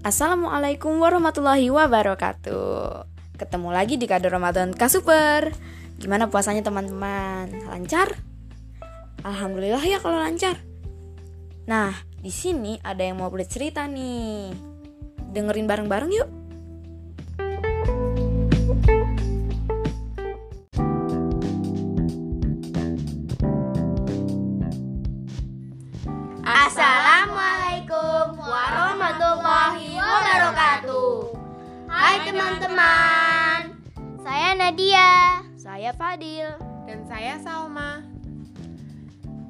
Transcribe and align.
Assalamualaikum 0.00 0.96
warahmatullahi 0.96 1.68
wabarakatuh. 1.68 3.04
Ketemu 3.36 3.68
lagi 3.68 4.00
di 4.00 4.08
kado 4.08 4.32
Ramadan 4.32 4.72
Kasuper. 4.72 5.52
Gimana 6.00 6.24
puasanya 6.32 6.64
teman-teman? 6.64 7.68
Lancar? 7.68 8.16
Alhamdulillah 9.20 9.84
ya 9.84 10.00
kalau 10.00 10.16
lancar. 10.16 10.56
Nah, 11.68 11.92
di 12.16 12.32
sini 12.32 12.80
ada 12.80 13.04
yang 13.04 13.20
mau 13.20 13.28
beli 13.28 13.44
cerita 13.44 13.84
nih. 13.84 14.56
Dengerin 15.36 15.68
bareng-bareng 15.68 16.08
yuk 16.16 16.39
teman-teman, 32.30 33.74
saya 34.22 34.54
Nadia. 34.54 35.42
Saya 35.58 35.90
Fadil 35.90 36.46
dan 36.86 37.02
saya 37.10 37.42
Salma. 37.42 38.06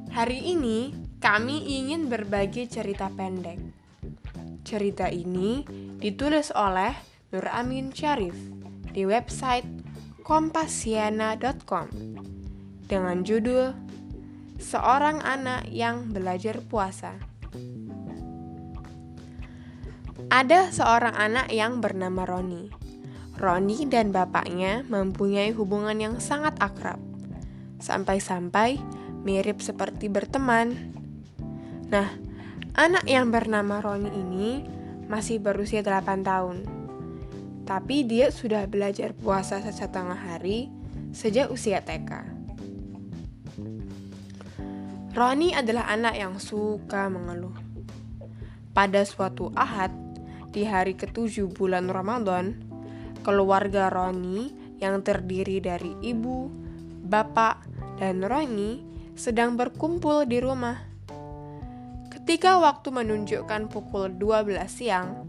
Hari 0.09 0.57
ini 0.57 0.97
kami 1.21 1.61
ingin 1.77 2.09
berbagi 2.09 2.65
cerita 2.73 3.13
pendek. 3.13 3.61
Cerita 4.65 5.13
ini 5.13 5.61
ditulis 6.01 6.49
oleh 6.57 6.97
Nur 7.37 7.53
Amin 7.53 7.93
Syarif 7.93 8.33
di 8.97 9.05
website 9.05 9.69
kompasiana.com 10.25 11.93
dengan 12.89 13.21
judul 13.21 13.77
Seorang 14.57 15.21
Anak 15.21 15.69
yang 15.69 16.09
Belajar 16.09 16.65
Puasa. 16.65 17.30
Ada 20.31 20.71
seorang 20.71 21.19
anak 21.19 21.51
yang 21.51 21.83
bernama 21.83 22.23
Roni. 22.23 22.71
Roni 23.35 23.83
dan 23.91 24.15
bapaknya 24.15 24.87
mempunyai 24.87 25.51
hubungan 25.51 25.99
yang 25.99 26.23
sangat 26.23 26.55
akrab, 26.63 27.03
sampai-sampai 27.83 28.79
mirip 29.27 29.59
seperti 29.59 30.07
berteman. 30.07 30.95
Nah, 31.91 32.15
anak 32.79 33.11
yang 33.11 33.35
bernama 33.35 33.83
Roni 33.83 34.07
ini 34.07 34.63
masih 35.11 35.43
berusia 35.43 35.83
8 35.83 36.23
tahun. 36.23 36.63
Tapi 37.67 38.07
dia 38.07 38.31
sudah 38.31 38.71
belajar 38.71 39.11
puasa 39.19 39.59
setengah 39.59 40.15
hari 40.15 40.71
sejak 41.11 41.51
usia 41.51 41.83
TK. 41.83 42.23
Roni 45.11 45.59
adalah 45.59 45.91
anak 45.91 46.15
yang 46.15 46.39
suka 46.39 47.11
mengeluh. 47.11 47.59
Pada 48.71 49.03
suatu 49.03 49.51
ahad, 49.59 50.10
di 50.51 50.67
hari 50.67 50.99
ketujuh 50.99 51.51
bulan 51.55 51.87
Ramadan, 51.87 52.59
keluarga 53.23 53.87
Roni 53.91 54.51
yang 54.83 55.03
terdiri 55.07 55.63
dari 55.63 55.95
ibu, 56.03 56.51
bapak, 57.07 57.67
dan 58.03 58.25
Roni 58.27 58.83
sedang 59.15 59.55
berkumpul 59.55 60.27
di 60.27 60.43
rumah. 60.43 60.79
Ketika 62.11 62.59
waktu 62.59 62.91
menunjukkan 62.91 63.71
pukul 63.71 64.15
12 64.19 64.67
siang, 64.67 65.27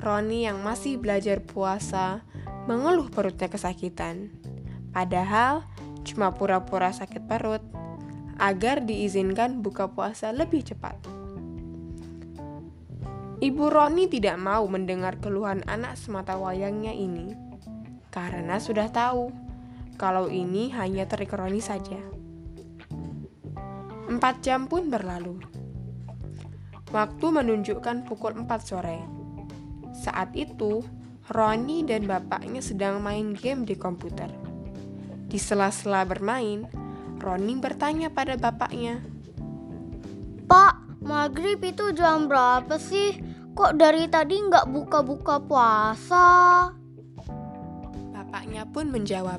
Roni 0.00 0.44
yang 0.44 0.60
masih 0.60 1.00
belajar 1.00 1.40
puasa 1.40 2.24
mengeluh 2.64 3.08
perutnya 3.08 3.48
kesakitan. 3.48 4.32
Padahal 4.92 5.66
cuma 6.04 6.32
pura-pura 6.36 6.92
sakit 6.92 7.24
perut 7.24 7.64
agar 8.38 8.84
diizinkan 8.84 9.62
buka 9.62 9.90
puasa 9.90 10.30
lebih 10.30 10.62
cepat. 10.62 11.23
Ibu 13.44 13.68
Roni 13.68 14.08
tidak 14.08 14.40
mau 14.40 14.64
mendengar 14.64 15.20
keluhan 15.20 15.60
anak 15.68 16.00
semata 16.00 16.32
wayangnya 16.40 16.96
ini 16.96 17.36
karena 18.08 18.56
sudah 18.56 18.88
tahu 18.88 19.28
kalau 20.00 20.32
ini 20.32 20.72
hanya 20.72 21.04
terik 21.04 21.36
Roni 21.36 21.60
saja. 21.60 22.00
Empat 24.08 24.40
jam 24.40 24.64
pun 24.64 24.88
berlalu. 24.88 25.44
Waktu 26.88 27.26
menunjukkan 27.28 28.08
pukul 28.08 28.32
4 28.32 28.48
sore. 28.64 29.04
Saat 29.92 30.32
itu, 30.32 30.80
Roni 31.28 31.84
dan 31.84 32.08
bapaknya 32.08 32.64
sedang 32.64 33.04
main 33.04 33.36
game 33.36 33.68
di 33.68 33.76
komputer. 33.76 34.32
Di 35.28 35.36
sela-sela 35.36 36.08
bermain, 36.08 36.64
Roni 37.20 37.60
bertanya 37.60 38.08
pada 38.08 38.40
bapaknya. 38.40 39.04
Pak, 40.48 41.04
maghrib 41.04 41.60
itu 41.60 41.92
jam 41.92 42.24
berapa 42.24 42.80
sih? 42.80 43.23
Kok 43.54 43.78
dari 43.78 44.10
tadi 44.10 44.34
nggak 44.42 44.66
buka-buka 44.66 45.38
puasa? 45.38 46.26
Bapaknya 48.10 48.66
pun 48.66 48.90
menjawab. 48.90 49.38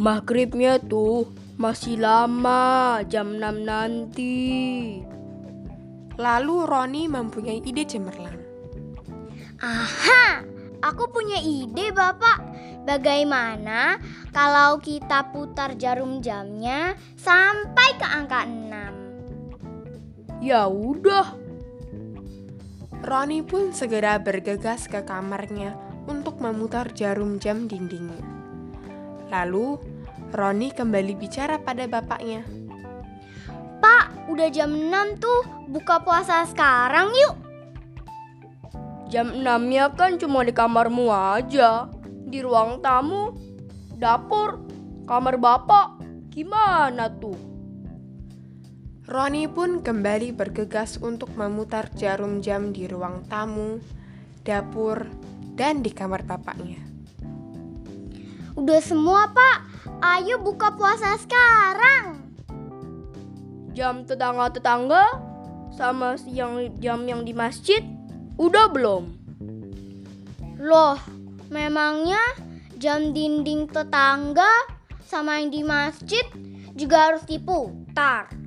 Maghribnya 0.00 0.80
tuh 0.80 1.28
masih 1.60 2.00
lama, 2.00 3.04
jam 3.04 3.36
6 3.36 3.68
nanti. 3.68 4.96
Lalu 6.16 6.56
Roni 6.64 7.04
mempunyai 7.04 7.60
ide 7.60 7.84
cemerlang. 7.84 8.40
Aha, 9.60 10.40
aku 10.80 11.04
punya 11.12 11.36
ide 11.36 11.92
Bapak. 11.92 12.40
Bagaimana 12.88 14.00
kalau 14.32 14.80
kita 14.80 15.28
putar 15.36 15.76
jarum 15.76 16.24
jamnya 16.24 16.96
sampai 17.20 17.92
ke 18.00 18.08
angka 18.08 18.48
6? 18.48 20.40
Ya 20.40 20.64
udah. 20.64 21.39
Roni 23.00 23.40
pun 23.40 23.72
segera 23.72 24.20
bergegas 24.20 24.84
ke 24.84 25.00
kamarnya 25.08 25.72
untuk 26.04 26.36
memutar 26.36 26.92
jarum 26.92 27.40
jam 27.40 27.64
dindingnya. 27.64 28.20
Lalu, 29.32 29.80
Roni 30.36 30.68
kembali 30.68 31.16
bicara 31.16 31.56
pada 31.56 31.88
bapaknya. 31.88 32.44
Pak, 33.80 34.28
udah 34.28 34.52
jam 34.52 34.68
6 34.68 35.16
tuh, 35.16 35.42
buka 35.72 36.04
puasa 36.04 36.44
sekarang 36.44 37.08
yuk. 37.16 37.36
Jam 39.08 39.32
6-nya 39.32 39.96
kan 39.96 40.20
cuma 40.20 40.44
di 40.44 40.52
kamarmu 40.52 41.08
aja. 41.08 41.88
Di 42.30 42.44
ruang 42.44 42.84
tamu, 42.84 43.34
dapur, 43.96 44.60
kamar 45.08 45.40
bapak. 45.40 45.98
Gimana 46.30 47.10
tuh? 47.18 47.34
Roni 49.10 49.50
pun 49.50 49.82
kembali 49.82 50.30
bergegas 50.30 50.94
untuk 51.02 51.34
memutar 51.34 51.90
jarum 51.98 52.38
jam 52.38 52.70
di 52.70 52.86
ruang 52.86 53.26
tamu, 53.26 53.82
dapur, 54.46 55.02
dan 55.58 55.82
di 55.82 55.90
kamar 55.90 56.22
bapaknya. 56.22 56.78
Udah 58.54 58.78
semua, 58.78 59.26
Pak. 59.34 59.58
Ayo 59.98 60.38
buka 60.38 60.78
puasa 60.78 61.18
sekarang. 61.18 62.22
Jam 63.74 64.06
tetangga-tetangga 64.06 65.02
sama 65.74 66.14
siang 66.14 66.70
jam 66.78 67.02
yang 67.02 67.26
di 67.26 67.34
masjid 67.34 67.82
udah 68.38 68.70
belum? 68.70 69.10
Loh, 70.62 71.02
memangnya 71.50 72.22
jam 72.78 73.10
dinding 73.10 73.74
tetangga 73.74 74.70
sama 75.02 75.42
yang 75.42 75.50
di 75.50 75.66
masjid 75.66 76.22
juga 76.78 77.10
harus 77.10 77.26
diputar? 77.26 78.39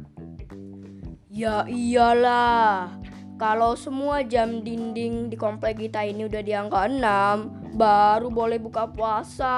Ya 1.33 1.65
iyalah. 1.65 2.93
Kalau 3.41 3.73
semua 3.73 4.21
jam 4.21 4.61
dinding 4.61 5.33
di 5.33 5.35
komplek 5.35 5.81
kita 5.81 6.05
ini 6.05 6.29
udah 6.29 6.45
di 6.45 6.53
angka 6.53 6.85
6, 6.85 7.73
baru 7.73 8.29
boleh 8.29 8.61
buka 8.61 8.85
puasa. 8.93 9.57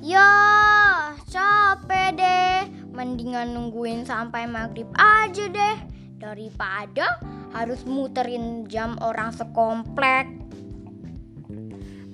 Ya, 0.00 0.32
capek 1.28 2.16
deh. 2.16 2.56
Mendingan 2.96 3.52
nungguin 3.52 4.08
sampai 4.08 4.48
maghrib 4.48 4.88
aja 4.96 5.44
deh. 5.44 5.76
Daripada 6.16 7.20
harus 7.52 7.84
muterin 7.84 8.64
jam 8.64 8.96
orang 9.04 9.28
sekomplek. 9.28 10.24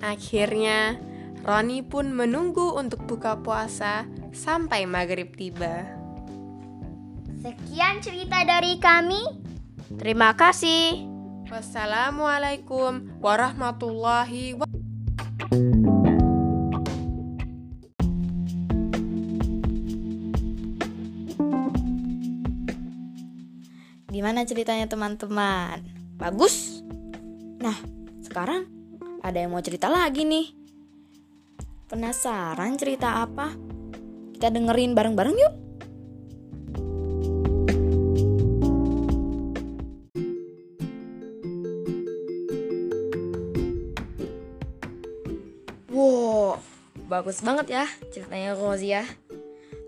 Akhirnya, 0.02 0.98
Roni 1.46 1.86
pun 1.86 2.10
menunggu 2.10 2.74
untuk 2.74 3.06
buka 3.06 3.38
puasa 3.38 4.02
sampai 4.34 4.82
maghrib 4.90 5.30
tiba. 5.38 5.99
Sekian 7.40 8.04
cerita 8.04 8.44
dari 8.44 8.76
kami. 8.76 9.24
Terima 9.96 10.36
kasih 10.36 11.08
Wassalamualaikum 11.50 13.18
warahmatullahi 13.18 14.54
wabarakatuh. 14.54 15.58
Gimana 24.14 24.46
ceritanya 24.46 24.86
teman-teman? 24.86 25.82
Bagus? 26.20 26.86
Nah, 27.58 27.74
sekarang 28.22 28.70
ada 29.24 29.42
yang 29.42 29.50
mau 29.50 29.64
cerita 29.64 29.90
lagi 29.90 30.22
nih. 30.22 30.54
Penasaran 31.90 32.78
cerita 32.78 33.26
apa? 33.26 33.50
Kita 34.38 34.54
dengerin 34.54 34.94
bareng-bareng 34.94 35.34
yuk. 35.34 35.59
Bagus 47.20 47.44
banget 47.44 47.68
ya 47.68 47.84
ceritanya 48.08 48.56
Rozia 48.56 49.04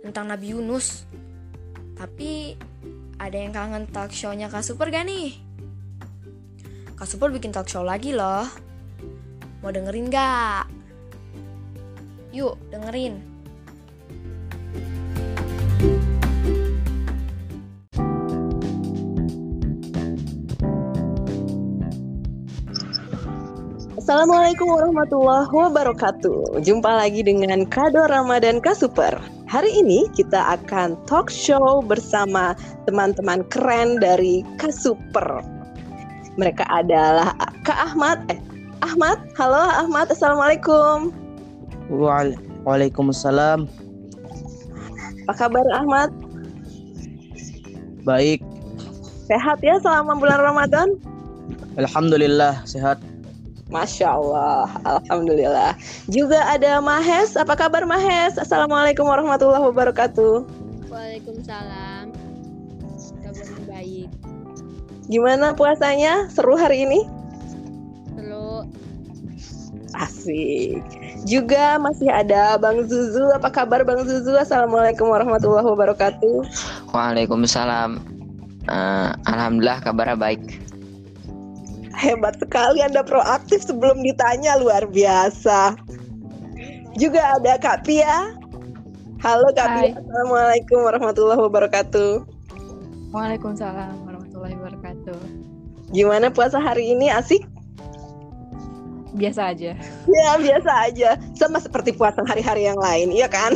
tentang 0.05 0.29
Nabi 0.29 0.53
Yunus. 0.53 1.09
Tapi 1.97 2.61
ada 3.17 3.33
yang 3.33 3.57
kangen 3.57 3.89
talk 3.89 4.13
show-nya 4.13 4.53
Kak 4.53 4.61
Super 4.61 4.93
gak 4.93 5.09
nih? 5.09 5.41
Kak 6.93 7.09
Super 7.09 7.33
bikin 7.33 7.49
talk 7.49 7.73
show 7.73 7.81
lagi 7.81 8.13
loh. 8.13 8.45
Mau 9.65 9.73
dengerin 9.73 10.13
gak? 10.13 10.69
Yuk, 12.37 12.61
dengerin. 12.69 13.32
Assalamualaikum 24.13 24.69
warahmatullahi 24.69 25.49
wabarakatuh. 25.49 26.61
Jumpa 26.61 27.01
lagi 27.01 27.25
dengan 27.25 27.65
Kado 27.65 28.05
Ramadan 28.13 28.61
Kasuper. 28.61 29.17
Hari 29.49 29.73
ini 29.73 30.05
kita 30.13 30.53
akan 30.53 31.01
talk 31.09 31.33
show 31.33 31.81
bersama 31.81 32.53
teman-teman 32.85 33.41
keren 33.49 33.97
dari 34.05 34.45
Kasuper. 34.61 35.41
Mereka 36.37 36.61
adalah 36.69 37.33
Kak 37.65 37.89
Ahmad. 37.89 38.21
Eh, 38.29 38.37
Ahmad. 38.85 39.17
Halo 39.41 39.57
Ahmad. 39.81 40.13
Assalamualaikum. 40.13 41.09
Waalaikumsalam. 42.69 43.65
Apa 45.25 45.49
kabar 45.49 45.65
Ahmad? 45.73 46.13
Baik. 48.05 48.45
Sehat 49.25 49.65
ya 49.65 49.81
selama 49.81 50.21
bulan 50.21 50.37
Ramadan? 50.37 51.01
Alhamdulillah 51.81 52.61
sehat. 52.69 53.01
Masya 53.73 54.21
Allah, 54.21 54.69
Alhamdulillah. 54.85 55.73
Juga 56.13 56.45
ada 56.45 56.77
Mahes, 56.85 57.33
apa 57.41 57.57
kabar 57.57 57.89
Mahes? 57.89 58.37
Assalamualaikum 58.37 59.09
warahmatullahi 59.09 59.65
wabarakatuh. 59.73 60.45
Waalaikumsalam. 60.93 62.13
Kabarnya 63.25 63.65
baik. 63.65 64.09
Gimana 65.09 65.57
puasanya? 65.57 66.29
Seru 66.29 66.53
hari 66.61 66.85
ini? 66.85 67.01
Seru. 68.13 68.69
Asik. 69.97 70.85
Juga 71.25 71.81
masih 71.81 72.13
ada 72.13 72.61
Bang 72.61 72.85
Zuzu, 72.85 73.33
apa 73.33 73.49
kabar 73.49 73.89
Bang 73.89 74.05
Zuzu? 74.05 74.37
Assalamualaikum 74.37 75.09
warahmatullahi 75.09 75.65
wabarakatuh. 75.65 76.45
Waalaikumsalam. 76.93 78.05
Eh, 78.69 79.11
Alhamdulillah 79.33 79.81
kabarnya 79.81 80.21
baik. 80.21 80.72
Hebat 81.93 82.41
sekali 82.41 82.81
Anda 82.81 83.05
proaktif 83.05 83.69
sebelum 83.69 84.01
ditanya, 84.01 84.57
luar 84.59 84.89
biasa. 84.89 85.77
Juga 86.97 87.37
ada 87.41 87.57
Kak 87.61 87.85
Pia. 87.85 88.37
Halo 89.23 89.49
Kak 89.55 89.69
Pia, 89.79 89.95
Assalamualaikum 89.97 90.79
warahmatullahi 90.83 91.41
wabarakatuh. 91.41 92.13
Waalaikumsalam 93.13 94.09
warahmatullahi 94.09 94.57
wabarakatuh. 94.57 95.21
Gimana 95.93 96.33
puasa 96.33 96.57
hari 96.57 96.97
ini? 96.97 97.13
Asik? 97.13 97.45
Biasa 99.13 99.53
aja. 99.53 99.77
Ya, 100.09 100.31
biasa 100.41 100.71
aja. 100.89 101.21
Sama 101.37 101.61
seperti 101.61 101.93
puasa 101.93 102.25
hari-hari 102.25 102.65
yang 102.65 102.81
lain, 102.81 103.13
iya 103.13 103.29
kan? 103.29 103.53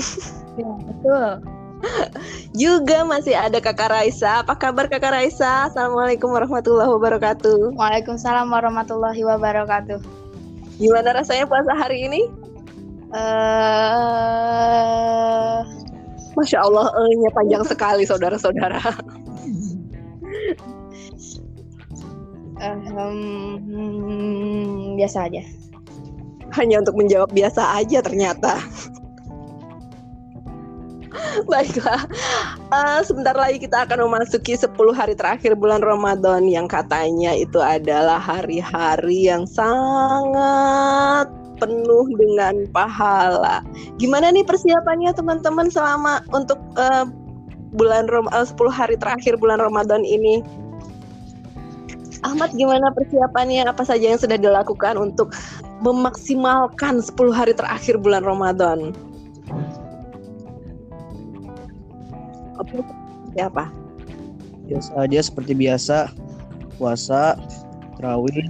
Ya, 0.60 0.68
betul. 0.84 1.55
Juga 2.60 3.04
masih 3.04 3.36
ada 3.36 3.60
Kakak 3.60 3.90
Raisa. 3.92 4.42
Apa 4.42 4.56
kabar 4.56 4.88
Kakak 4.88 5.12
Raisa? 5.12 5.68
Assalamualaikum 5.68 6.32
warahmatullahi 6.32 6.88
wabarakatuh. 6.88 7.76
Waalaikumsalam 7.76 8.48
warahmatullahi 8.48 9.20
wabarakatuh. 9.24 10.00
Gimana 10.76 11.16
rasanya 11.16 11.48
puasa 11.48 11.72
hari 11.72 12.04
ini? 12.04 12.28
Eh, 13.16 14.36
Masya 16.36 16.58
Allah, 16.60 16.92
eh-nya 16.92 17.30
panjang 17.32 17.64
sekali 17.64 18.04
saudara-saudara. 18.04 18.82
ehem, 22.56 23.16
biasa 24.96 25.28
aja. 25.28 25.44
Hanya 26.56 26.80
untuk 26.80 26.96
menjawab 26.96 27.28
biasa 27.32 27.80
aja 27.80 28.00
ternyata. 28.00 28.56
Baiklah, 31.50 32.08
Eh, 32.66 33.00
sebentar 33.06 33.30
lagi 33.30 33.62
kita 33.62 33.86
akan 33.86 34.10
memasuki 34.10 34.58
10 34.58 34.74
hari 34.90 35.14
terakhir 35.14 35.54
bulan 35.54 35.86
Ramadan 35.86 36.50
yang 36.50 36.66
katanya 36.66 37.30
itu 37.30 37.62
adalah 37.62 38.18
hari-hari 38.18 39.30
yang 39.30 39.46
sangat 39.46 41.30
penuh 41.62 42.10
dengan 42.18 42.66
pahala. 42.74 43.62
Gimana 44.02 44.34
nih 44.34 44.42
persiapannya 44.42 45.14
teman-teman 45.14 45.70
selama 45.70 46.26
untuk 46.34 46.58
eh, 46.74 47.06
bulan 47.78 48.10
Rom 48.10 48.26
eh, 48.34 48.42
10 48.42 48.58
hari 48.66 48.98
terakhir 48.98 49.38
bulan 49.38 49.62
Ramadan 49.62 50.02
ini? 50.02 50.42
Ahmad 52.26 52.50
gimana 52.58 52.90
persiapannya? 52.90 53.62
Apa 53.70 53.86
saja 53.86 54.10
yang 54.10 54.18
sudah 54.18 54.34
dilakukan 54.34 54.98
untuk 54.98 55.38
memaksimalkan 55.86 56.98
10 56.98 57.14
hari 57.30 57.54
terakhir 57.54 57.94
bulan 57.94 58.26
Ramadan? 58.26 58.90
Seperti 63.36 63.52
apa? 63.52 63.64
Biasa 64.66 64.90
aja 64.96 65.20
seperti 65.20 65.52
biasa. 65.52 65.98
Puasa, 66.76 67.36
terawih, 67.96 68.48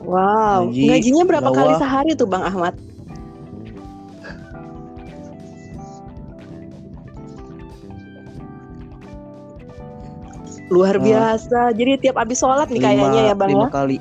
Wow, 0.00 0.72
Ngaji, 0.72 0.88
gajinya 0.88 1.24
berapa 1.28 1.50
kali 1.52 1.72
sehari 1.76 2.16
tuh 2.16 2.24
Bang 2.24 2.40
Ahmad? 2.40 2.72
Luar 10.72 10.96
Ah. 10.96 11.02
biasa. 11.02 11.60
Jadi 11.76 12.00
tiap 12.00 12.16
habis 12.16 12.40
sholat 12.40 12.72
nih 12.72 12.80
lima, 12.80 12.88
kayaknya 12.88 13.20
ya 13.28 13.34
Bang 13.36 13.50
lima 13.52 13.68
ya. 13.68 13.70
kali. 13.70 13.96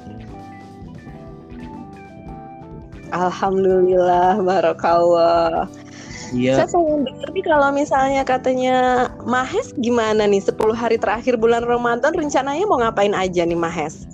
Alhamdulillah, 3.10 4.38
barakallah. 4.40 5.66
Iya. 6.30 6.62
Saya 6.62 6.68
pengen 6.70 7.10
denger 7.10 7.30
nih 7.34 7.46
kalau 7.46 7.70
misalnya 7.74 8.22
katanya 8.22 8.78
Mahes 9.26 9.74
gimana 9.82 10.30
nih 10.30 10.46
10 10.46 10.54
hari 10.78 10.98
terakhir 11.02 11.42
bulan 11.42 11.66
Ramadan 11.66 12.14
rencananya 12.14 12.66
mau 12.70 12.78
ngapain 12.78 13.18
aja 13.18 13.42
nih 13.46 13.58
Mahes? 13.58 14.06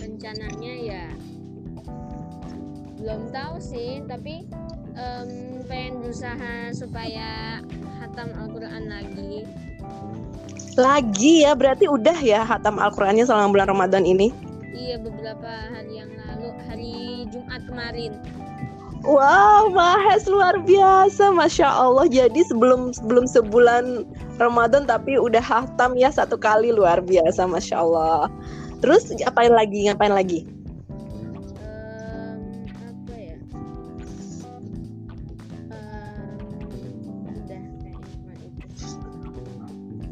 Rencananya 0.00 0.74
ya 0.80 1.04
belum 3.08 3.32
tahu 3.32 3.56
sih, 3.56 4.04
tapi 4.04 4.44
em, 4.98 5.28
pengen 5.64 6.04
berusaha 6.04 6.74
supaya 6.76 7.62
hatam 8.02 8.28
Al-Quran 8.36 8.84
lagi. 8.90 9.48
Lagi 10.76 11.48
ya, 11.48 11.56
berarti 11.56 11.88
udah 11.88 12.18
ya 12.20 12.44
hatam 12.44 12.76
Al-Qur'annya 12.76 13.24
selama 13.24 13.56
bulan 13.56 13.68
Ramadan 13.72 14.04
ini? 14.04 14.28
Iya 14.76 15.00
beberapa 15.00 15.48
hari 15.72 16.04
yang 16.04 16.12
lalu, 16.20 16.52
hari 16.68 17.24
Jumat 17.32 17.64
kemarin. 17.64 18.12
Wow, 19.08 19.72
Mahes 19.72 20.28
luar 20.28 20.60
biasa, 20.68 21.32
masya 21.32 21.64
Allah. 21.64 22.04
Jadi 22.12 22.44
sebelum 22.44 22.92
sebelum 22.92 23.24
sebulan 23.24 24.04
Ramadan 24.36 24.84
tapi 24.84 25.16
udah 25.16 25.40
hatam 25.40 25.96
ya 25.96 26.12
satu 26.12 26.36
kali 26.36 26.76
luar 26.76 27.00
biasa, 27.00 27.48
masya 27.48 27.80
Allah. 27.80 28.28
Terus 28.84 29.08
ngapain 29.16 29.48
lagi? 29.48 29.88
Ngapain 29.88 30.12
lagi? 30.12 30.44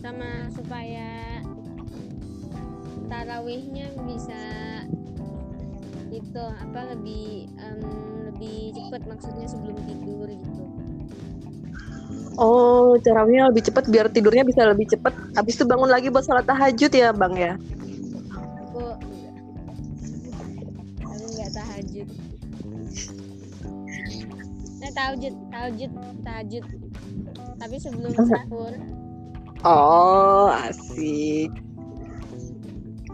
Sama 0.01 0.49
supaya 0.57 1.45
tarawihnya 3.13 3.93
bisa 4.09 4.41
itu 6.09 6.41
apa 6.41 6.97
lebih 6.97 7.53
em, 7.61 8.06
lebih 8.37 8.77
cepat 8.77 9.01
maksudnya 9.09 9.47
sebelum 9.49 9.77
tidur 9.89 10.29
gitu. 10.29 10.65
Oh, 12.37 13.01
tarawihnya 13.01 13.49
lebih 13.49 13.65
cepat 13.73 13.89
biar 13.89 14.13
tidurnya 14.13 14.45
bisa 14.45 14.69
lebih 14.69 14.93
cepat. 14.93 15.17
Habis 15.41 15.57
itu 15.57 15.65
bangun 15.65 15.89
lagi 15.89 16.13
buat 16.13 16.21
sholat 16.21 16.45
tahajud 16.45 16.93
ya, 16.93 17.09
Bang 17.17 17.33
ya. 17.33 17.57
Aku 18.37 18.93
enggak. 18.93 19.33
Aku 21.01 21.25
enggak 21.33 21.51
tahajud. 21.57 22.09
Nah, 24.77 24.91
tahajud, 24.93 25.35
tahajud, 25.49 25.91
tahajud. 26.21 26.65
Tapi 27.57 27.77
sebelum 27.81 28.13
sahur. 28.13 28.73
Oh, 29.65 30.53
asik. 30.53 31.49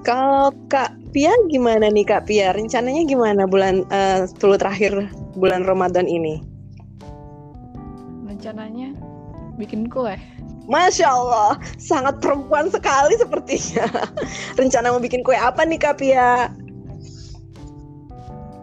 Kalau 0.03 0.51
Kak 0.67 0.99
Pia 1.13 1.29
gimana 1.53 1.93
nih 1.93 2.09
Kak 2.09 2.25
Pia? 2.25 2.57
Rencananya 2.57 3.05
gimana 3.05 3.45
bulan 3.45 3.85
eh, 3.93 4.25
10 4.25 4.41
terakhir 4.57 5.13
bulan 5.37 5.69
Ramadan 5.69 6.09
ini? 6.09 6.41
Rencananya 8.25 8.97
bikin 9.61 9.93
kue. 9.93 10.17
Masya 10.65 11.05
Allah, 11.13 11.61
sangat 11.77 12.25
perempuan 12.25 12.73
sekali 12.73 13.13
sepertinya. 13.21 13.85
Rencana 14.59 14.89
mau 14.89 15.05
bikin 15.05 15.21
kue 15.21 15.37
apa 15.37 15.69
nih 15.69 15.77
Kak 15.77 16.01
Pia? 16.01 16.49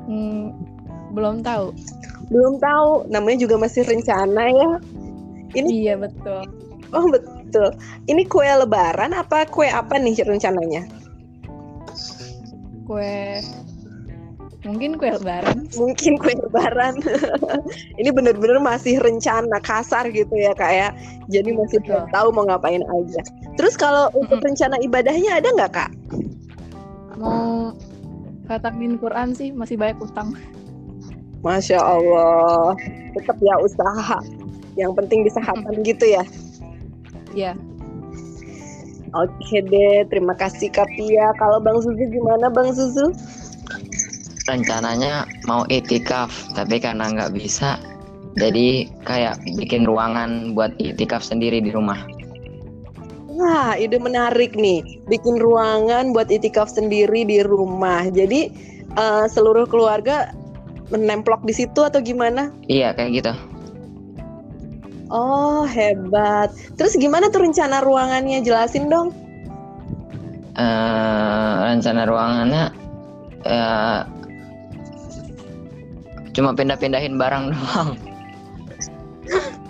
Hmm, 0.10 0.58
belum 1.14 1.46
tahu. 1.46 1.70
Belum 2.34 2.58
tahu, 2.58 3.06
namanya 3.14 3.46
juga 3.46 3.62
masih 3.62 3.86
rencana 3.86 4.50
ya. 4.50 4.72
Ini 5.54 5.70
Iya 5.70 5.94
betul. 6.02 6.50
oh 6.98 7.06
betul. 7.14 7.78
Ini 8.10 8.26
kue 8.26 8.50
lebaran 8.50 9.14
apa 9.14 9.46
kue 9.46 9.70
apa 9.70 10.02
nih 10.02 10.18
rencananya? 10.26 10.99
Kue 12.90 13.38
mungkin 14.66 14.98
kue 14.98 15.14
lebaran. 15.14 15.70
Mungkin 15.78 16.18
kue 16.18 16.34
lebaran. 16.34 16.98
Ini 18.02 18.10
bener-bener 18.10 18.58
masih 18.58 18.98
rencana 18.98 19.62
kasar 19.62 20.10
gitu 20.10 20.34
ya 20.34 20.58
kak 20.58 20.74
ya. 20.74 20.90
Jadi 21.30 21.54
masih 21.54 21.78
belum 21.86 22.10
tahu 22.10 22.34
mau 22.34 22.50
ngapain 22.50 22.82
aja. 22.82 23.22
Terus 23.62 23.78
kalau 23.78 24.10
untuk 24.18 24.42
rencana 24.42 24.82
ibadahnya 24.82 25.38
ada 25.38 25.54
nggak 25.54 25.72
kak? 25.72 25.92
Mau 27.22 27.78
khatamin 28.50 28.98
Quran 28.98 29.38
sih 29.38 29.54
masih 29.54 29.78
banyak 29.78 30.02
utang. 30.02 30.34
Masya 31.46 31.78
Allah, 31.78 32.74
tetap 33.14 33.38
ya 33.40 33.56
usaha. 33.62 34.18
Yang 34.74 34.92
penting 34.98 35.30
bisa 35.30 35.40
hatam 35.46 35.78
gitu 35.86 36.10
ya. 36.10 36.26
Iya. 37.38 37.54
Oke 39.18 39.66
deh, 39.66 40.06
terima 40.10 40.38
kasih 40.38 40.70
Kak 40.70 40.86
Pia. 40.94 41.34
Kalau 41.42 41.58
Bang 41.58 41.82
Zuzu 41.82 42.06
gimana 42.14 42.50
Bang 42.54 42.70
Zuzu? 42.74 43.10
Rencananya 44.46 45.26
mau 45.46 45.66
itikaf, 45.70 46.30
tapi 46.58 46.82
karena 46.82 47.10
nggak 47.14 47.38
bisa, 47.38 47.78
jadi 48.38 48.86
kayak 49.04 49.42
bikin 49.58 49.86
ruangan 49.86 50.54
buat 50.54 50.74
itikaf 50.78 51.26
sendiri 51.26 51.60
di 51.60 51.74
rumah. 51.74 51.98
Wah, 53.40 53.74
ide 53.80 53.98
menarik 53.98 54.54
nih. 54.54 54.84
Bikin 55.08 55.40
ruangan 55.40 56.12
buat 56.12 56.28
itikaf 56.28 56.68
sendiri 56.70 57.24
di 57.24 57.40
rumah. 57.42 58.08
Jadi 58.12 58.52
eh, 58.94 59.26
seluruh 59.32 59.66
keluarga 59.66 60.36
menemplok 60.92 61.46
di 61.46 61.54
situ 61.56 61.86
atau 61.86 62.02
gimana? 62.04 62.52
Iya 62.68 62.94
kayak 62.94 63.12
gitu. 63.16 63.34
Oh, 65.10 65.66
hebat. 65.66 66.54
Terus 66.78 66.94
gimana 66.98 67.34
tuh 67.34 67.42
rencana 67.46 67.82
ruangannya? 67.82 68.46
Jelasin 68.46 68.90
dong. 68.90 69.10
eh 70.60 71.54
rencana 71.72 72.04
ruangannya 72.04 72.68
ya 73.48 74.04
cuma 76.36 76.52
pindah-pindahin 76.52 77.16
barang 77.16 77.46
doang. 77.56 77.90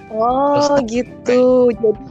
Oh, 0.10 0.82
gitu. 0.90 1.70
Jadi 1.70 2.02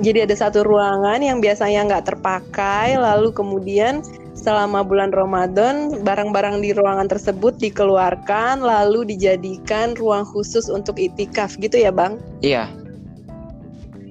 Jadi 0.00 0.18
ada 0.24 0.36
satu 0.38 0.62
ruangan 0.62 1.18
yang 1.20 1.42
biasanya 1.42 1.84
nggak 1.90 2.14
terpakai, 2.14 2.96
lalu 2.96 3.34
kemudian 3.34 4.00
selama 4.42 4.82
bulan 4.82 5.14
Ramadan 5.14 6.02
barang-barang 6.02 6.60
di 6.60 6.74
ruangan 6.74 7.06
tersebut 7.06 7.56
dikeluarkan, 7.62 8.58
lalu 8.60 9.14
dijadikan 9.14 9.94
ruang 9.94 10.26
khusus 10.26 10.66
untuk 10.66 10.98
itikaf, 10.98 11.54
gitu 11.62 11.78
ya, 11.78 11.94
Bang? 11.94 12.18
Iya. 12.42 12.66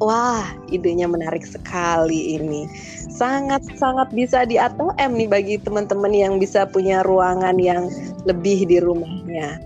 Wah, 0.02 0.50
idenya 0.74 1.06
menarik 1.06 1.46
sekali 1.46 2.40
ini. 2.40 2.66
Sangat-sangat 3.14 4.10
bisa 4.18 4.50
di 4.50 4.58
ATM 4.58 5.14
nih 5.14 5.30
bagi 5.30 5.56
teman-teman 5.62 6.10
yang 6.10 6.34
bisa 6.42 6.66
punya 6.66 7.06
ruangan 7.06 7.54
yang 7.62 7.86
lebih 8.26 8.66
di 8.66 8.82
rumahnya. 8.82 9.62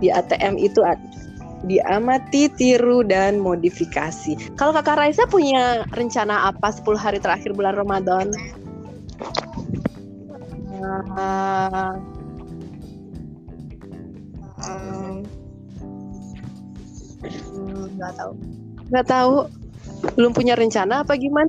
Di 0.00 0.08
ATM 0.08 0.56
itu 0.56 0.80
diamati, 1.68 2.48
tiru, 2.56 3.04
dan 3.04 3.44
modifikasi. 3.44 4.56
Kalau 4.56 4.72
kakak 4.72 4.96
Raisa 4.96 5.28
punya 5.28 5.84
rencana 5.92 6.48
apa 6.48 6.72
10 6.72 6.96
hari 6.96 7.20
terakhir 7.20 7.52
bulan 7.52 7.76
Ramadan? 7.76 8.32
Um, 14.64 15.24
hmm, 17.24 17.84
nggak 17.96 18.12
tahu. 18.16 18.32
Nggak 18.92 19.06
tahu. 19.08 19.36
Belum 20.16 20.32
punya 20.36 20.54
rencana 20.56 21.00
apa 21.00 21.16
gimana? 21.16 21.48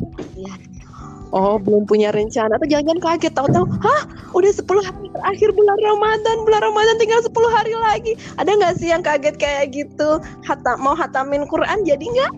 Oh, 1.35 1.59
belum 1.59 1.83
punya 1.83 2.15
rencana. 2.15 2.55
Atau 2.55 2.71
jangan-jangan 2.71 3.01
kaget 3.03 3.33
tahu-tahu, 3.35 3.67
hah, 3.83 4.07
udah 4.31 4.51
10 4.55 4.87
hari 4.87 5.11
terakhir 5.11 5.49
bulan 5.51 5.79
Ramadan, 5.83 6.37
bulan 6.47 6.61
Ramadan 6.63 6.95
tinggal 6.95 7.19
10 7.19 7.51
hari 7.51 7.75
lagi. 7.75 8.15
Ada 8.39 8.55
nggak 8.55 8.73
sih 8.79 8.87
yang 8.87 9.03
kaget 9.03 9.35
kayak 9.35 9.75
gitu? 9.75 10.23
Hata, 10.47 10.79
mau 10.79 10.95
hatamin 10.95 11.43
Quran 11.51 11.83
jadi 11.83 12.05
nggak? 12.07 12.33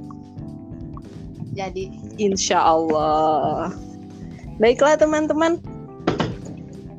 Jadi. 1.54 1.94
Insya 2.18 2.58
Allah. 2.58 3.70
Baiklah 4.58 4.98
teman-teman. 4.98 5.62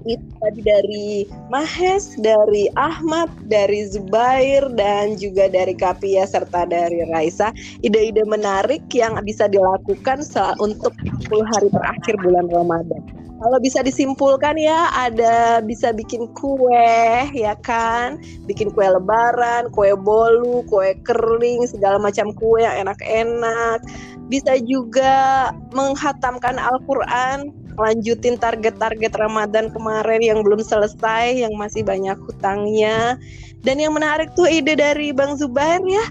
Itu 0.09 0.25
tadi 0.41 0.61
dari 0.65 1.09
Mahes, 1.53 2.17
dari 2.17 2.73
Ahmad, 2.81 3.29
dari 3.45 3.85
Zubair, 3.93 4.65
dan 4.73 5.21
juga 5.21 5.53
dari 5.53 5.77
Kapia 5.77 6.25
serta 6.25 6.65
dari 6.65 7.05
Raisa. 7.13 7.53
Ide-ide 7.85 8.25
menarik 8.25 8.89
yang 8.97 9.21
bisa 9.21 9.53
dilakukan 9.53 10.25
untuk 10.65 10.97
10 11.29 11.53
hari 11.53 11.69
terakhir 11.69 12.15
bulan 12.25 12.49
Ramadan. 12.49 13.05
Kalau 13.39 13.59
bisa 13.63 13.87
disimpulkan 13.87 14.59
ya, 14.59 14.91
ada 14.91 15.63
bisa 15.63 15.95
bikin 15.95 16.27
kue, 16.35 17.31
ya 17.31 17.55
kan? 17.63 18.19
Bikin 18.51 18.75
kue 18.75 18.83
lebaran, 18.83 19.71
kue 19.71 19.95
bolu, 19.95 20.67
kue 20.67 20.99
kering, 21.07 21.63
segala 21.71 22.03
macam 22.03 22.35
kue 22.35 22.67
yang 22.67 22.89
enak-enak. 22.89 23.79
Bisa 24.27 24.59
juga 24.67 25.53
menghatamkan 25.71 26.59
Al-Quran, 26.59 27.55
lanjutin 27.79 28.37
target-target 28.37 29.15
Ramadan 29.15 29.71
kemarin 29.71 30.21
yang 30.21 30.43
belum 30.43 30.61
selesai, 30.61 31.47
yang 31.47 31.55
masih 31.55 31.87
banyak 31.87 32.19
hutangnya. 32.27 33.17
Dan 33.63 33.79
yang 33.79 33.95
menarik 33.95 34.35
tuh 34.35 34.51
ide 34.51 34.75
dari 34.75 35.15
Bang 35.15 35.39
Zubair 35.39 35.83
ya, 35.87 36.05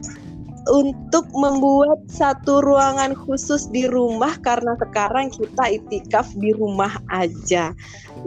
untuk 0.68 1.28
membuat 1.32 2.04
satu 2.12 2.60
ruangan 2.60 3.16
khusus 3.16 3.72
di 3.72 3.88
rumah 3.88 4.36
karena 4.44 4.76
sekarang 4.80 5.32
kita 5.32 5.80
itikaf 5.80 6.28
di 6.36 6.52
rumah 6.52 7.00
aja. 7.12 7.72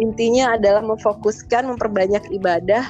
Intinya 0.01 0.57
adalah 0.57 0.81
memfokuskan 0.85 1.69
memperbanyak 1.77 2.25
ibadah 2.33 2.85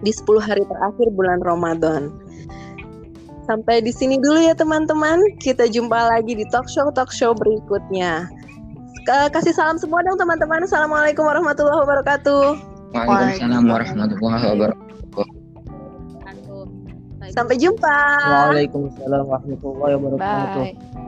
di 0.00 0.12
10 0.12 0.40
hari 0.40 0.64
terakhir 0.64 1.08
bulan 1.12 1.40
Ramadan. 1.44 2.12
Sampai 3.44 3.84
di 3.84 3.92
sini 3.92 4.16
dulu 4.16 4.40
ya 4.40 4.56
teman-teman. 4.56 5.20
Kita 5.36 5.68
jumpa 5.68 6.16
lagi 6.16 6.32
di 6.32 6.48
talk 6.48 6.64
show 6.64 6.88
talk 6.96 7.12
show 7.12 7.36
berikutnya. 7.36 8.24
K- 9.04 9.30
Kasih 9.30 9.52
salam 9.52 9.76
semua 9.76 10.00
dong 10.02 10.16
teman-teman. 10.16 10.64
Assalamualaikum 10.64 11.24
warahmatullahi 11.24 11.78
wabarakatuh. 11.84 12.44
Waalaikumsalam 12.94 13.62
warahmatullahi 13.66 14.44
wabarakatuh. 14.48 15.26
Sampai 17.32 17.56
jumpa. 17.56 17.96
Waalaikumsalam 18.24 19.22
warahmatullahi 19.26 19.92
wabarakatuh. 19.96 20.64
Bye. 20.64 21.03